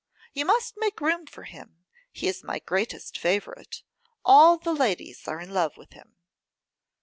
[0.33, 3.83] You must make room for him; he is my greatest favourite.
[4.25, 6.15] All the ladies are in love with him.